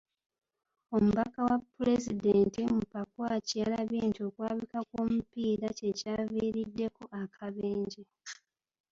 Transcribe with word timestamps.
Omubaka 0.95 1.39
wa 1.47 1.57
pulezidenti 1.73 2.59
mu 2.73 2.81
Pakwach 2.93 3.49
yalabye 3.61 3.99
nti 4.09 4.21
okwabika 4.27 4.77
kw'omupiira 4.87 5.67
ky'ekyaviiriddeko 5.77 7.03
akabenje. 7.21 8.03